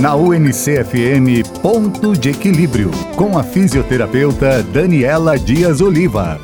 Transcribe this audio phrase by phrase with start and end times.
[0.00, 6.40] Na UNCFM Ponto de Equilíbrio, com a fisioterapeuta Daniela Dias Oliva.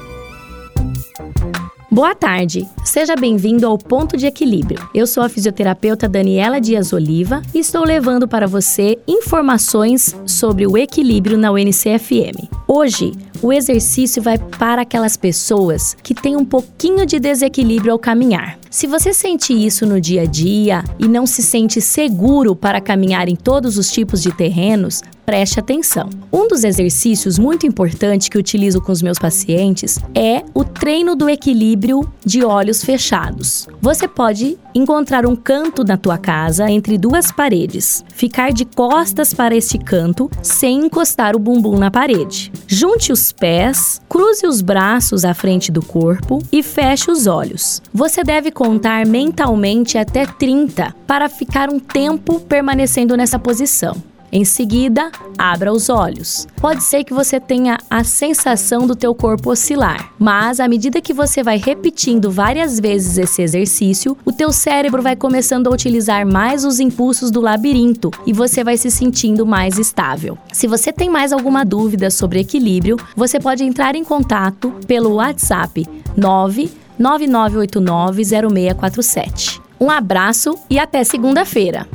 [1.90, 4.78] Boa tarde, seja bem-vindo ao Ponto de Equilíbrio.
[4.94, 10.76] Eu sou a fisioterapeuta Daniela Dias Oliva e estou levando para você informações sobre o
[10.76, 12.50] equilíbrio na UNCFM.
[12.68, 18.58] Hoje, o exercício vai para aquelas pessoas que têm um pouquinho de desequilíbrio ao caminhar.
[18.70, 23.28] Se você sente isso no dia a dia e não se sente seguro para caminhar
[23.28, 26.08] em todos os tipos de terrenos, preste atenção.
[26.32, 31.28] Um dos exercícios muito importantes que utilizo com os meus pacientes é o treino do
[31.28, 33.66] equilíbrio de olhos fechados.
[33.82, 39.56] Você pode encontrar um canto na tua casa entre duas paredes, ficar de costas para
[39.56, 42.52] este canto sem encostar o bumbum na parede.
[42.68, 47.82] Junte os pés, cruze os braços à frente do corpo e feche os olhos.
[47.92, 54.15] Você deve contar mentalmente até 30 para ficar um tempo permanecendo nessa posição.
[54.32, 56.46] Em seguida, abra os olhos.
[56.60, 61.12] Pode ser que você tenha a sensação do teu corpo oscilar, mas à medida que
[61.12, 66.64] você vai repetindo várias vezes esse exercício, o teu cérebro vai começando a utilizar mais
[66.64, 70.36] os impulsos do labirinto e você vai se sentindo mais estável.
[70.52, 75.86] Se você tem mais alguma dúvida sobre equilíbrio, você pode entrar em contato pelo WhatsApp
[76.16, 79.60] 9 99890647.
[79.78, 81.86] Um abraço e até segunda-feira!